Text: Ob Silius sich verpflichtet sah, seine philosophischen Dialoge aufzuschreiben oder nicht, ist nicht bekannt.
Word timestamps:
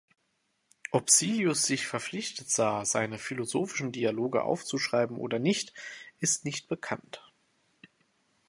Ob 0.91 1.11
Silius 1.11 1.67
sich 1.67 1.85
verpflichtet 1.85 2.49
sah, 2.49 2.85
seine 2.85 3.19
philosophischen 3.19 3.91
Dialoge 3.91 4.41
aufzuschreiben 4.41 5.15
oder 5.15 5.37
nicht, 5.37 5.75
ist 6.17 6.43
nicht 6.43 6.67
bekannt. 6.67 7.21